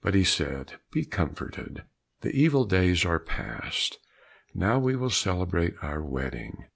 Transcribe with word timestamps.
But 0.00 0.16
he 0.16 0.24
said, 0.24 0.80
"Be 0.90 1.04
comforted, 1.04 1.84
the 2.22 2.30
evil 2.32 2.64
days 2.64 3.04
are 3.04 3.20
past; 3.20 4.00
now 4.52 4.80
we 4.80 4.96
will 4.96 5.08
celebrate 5.08 5.76
our 5.82 6.02
wedding." 6.02 6.64